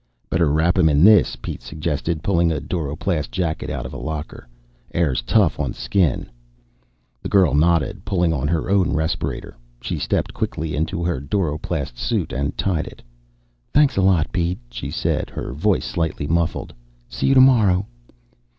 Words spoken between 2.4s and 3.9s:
a duroplast jacket out